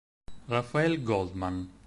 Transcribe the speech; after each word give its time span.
Raphaël 0.49 1.03
Goldman 1.05 1.69